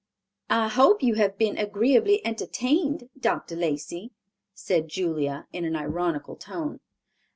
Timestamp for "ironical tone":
5.75-6.79